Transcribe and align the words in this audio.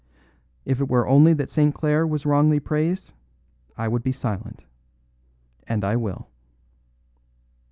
If 0.65 0.81
it 0.81 0.87
were 0.89 1.07
only 1.07 1.33
that 1.33 1.51
St. 1.51 1.75
Clare 1.75 2.07
was 2.07 2.25
wrongly 2.25 2.59
praised, 2.59 3.13
I 3.77 3.87
would 3.87 4.01
be 4.01 4.11
silent. 4.11 4.65
And 5.67 5.83
I 5.85 5.95
will." 5.95 6.27